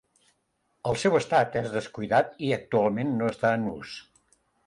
El 0.91 0.95
seu 1.01 1.17
estat 1.19 1.57
és 1.61 1.69
descuidat 1.75 2.33
i 2.49 2.51
actualment 2.59 3.13
no 3.21 3.31
està 3.35 3.55
en 3.61 3.71
ús. 3.77 3.93